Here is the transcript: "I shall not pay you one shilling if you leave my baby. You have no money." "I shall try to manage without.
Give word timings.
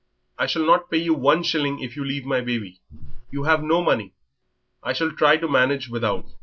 "I 0.39 0.47
shall 0.47 0.65
not 0.65 0.89
pay 0.89 0.97
you 0.97 1.13
one 1.13 1.43
shilling 1.43 1.79
if 1.79 1.95
you 1.95 2.03
leave 2.03 2.25
my 2.25 2.41
baby. 2.41 2.81
You 3.29 3.43
have 3.43 3.61
no 3.61 3.83
money." 3.83 4.15
"I 4.81 4.93
shall 4.93 5.11
try 5.11 5.37
to 5.37 5.47
manage 5.47 5.89
without. 5.89 6.31